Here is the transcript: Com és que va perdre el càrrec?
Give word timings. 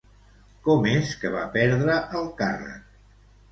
Com 0.67 0.87
és 0.91 1.11
que 1.25 1.31
va 1.35 1.45
perdre 1.59 2.01
el 2.23 2.33
càrrec? 2.43 2.83